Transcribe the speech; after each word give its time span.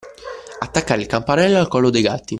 Attaccare 0.61 0.99
il 1.01 1.05
campanello 1.05 1.59
al 1.59 1.67
collo 1.67 1.91
dei 1.91 2.01
gatti. 2.01 2.29